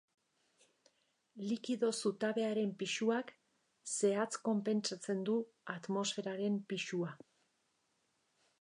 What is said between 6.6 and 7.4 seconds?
pisua.